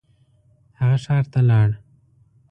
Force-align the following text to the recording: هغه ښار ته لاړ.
هغه 0.79 0.97
ښار 1.03 1.23
ته 1.31 1.39
لاړ. 1.49 1.69